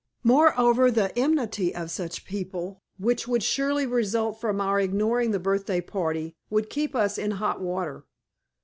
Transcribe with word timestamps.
Moreover, 0.23 0.89
the 0.89 1.15
enmity 1.15 1.75
of 1.75 1.91
such 1.91 2.25
people 2.25 2.79
which 2.97 3.27
would 3.27 3.43
surely 3.43 3.85
result 3.85 4.41
from 4.41 4.59
our 4.59 4.79
ignoring 4.79 5.29
the 5.29 5.37
birthday 5.37 5.79
party 5.79 6.33
would 6.49 6.71
keep 6.71 6.95
us 6.95 7.19
in 7.19 7.29
hot 7.29 7.61
water." 7.61 8.05